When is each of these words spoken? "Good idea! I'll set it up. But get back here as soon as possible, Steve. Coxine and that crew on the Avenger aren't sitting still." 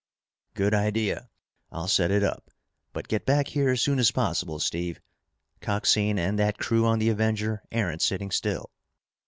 "Good 0.55 0.73
idea! 0.73 1.29
I'll 1.71 1.87
set 1.87 2.09
it 2.09 2.23
up. 2.23 2.49
But 2.91 3.07
get 3.07 3.23
back 3.23 3.49
here 3.49 3.69
as 3.69 3.83
soon 3.83 3.99
as 3.99 4.09
possible, 4.09 4.57
Steve. 4.57 4.99
Coxine 5.61 6.17
and 6.17 6.39
that 6.39 6.57
crew 6.57 6.87
on 6.87 6.97
the 6.97 7.09
Avenger 7.09 7.61
aren't 7.71 8.01
sitting 8.01 8.31
still." 8.31 8.71